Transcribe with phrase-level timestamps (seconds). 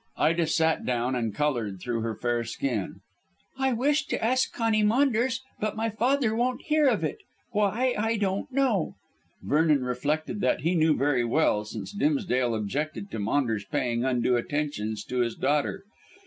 [0.17, 3.01] Ida sat down and coloured through her fair skin.
[3.59, 7.19] "I wished to ask Conny Maunders, but my father won't hear of it.
[7.51, 8.95] Why, I don't know."
[9.43, 15.03] Vernon reflected that he knew very well, since Dimsdale objected to Maunders paying undue attentions
[15.03, 15.83] to his daughter.